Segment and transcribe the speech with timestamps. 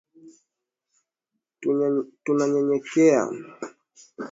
[2.23, 3.23] Tunanyenyekea.